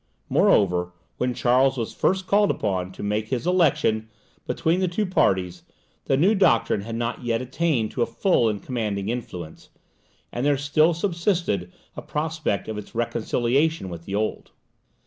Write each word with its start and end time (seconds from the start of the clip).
Moreover, 0.29 0.93
when 1.17 1.35
Charles 1.35 1.77
was 1.77 1.93
first 1.93 2.25
called 2.25 2.49
upon 2.49 2.91
to 2.93 3.03
make 3.03 3.27
his 3.27 3.45
election 3.45 4.09
between 4.47 4.79
the 4.79 4.87
two 4.87 5.05
parties, 5.05 5.61
the 6.05 6.17
new 6.17 6.33
doctrine 6.33 6.81
had 6.81 6.95
not 6.95 7.23
yet 7.23 7.39
attained 7.39 7.91
to 7.91 8.01
a 8.01 8.07
full 8.07 8.49
and 8.49 8.63
commanding 8.63 9.09
influence, 9.09 9.69
and 10.31 10.43
there 10.43 10.57
still 10.57 10.95
subsisted 10.95 11.71
a 11.95 12.01
prospect 12.01 12.67
of 12.67 12.79
its 12.79 12.95
reconciliation 12.95 13.89
with 13.89 14.05
the 14.05 14.15
old. 14.15 14.49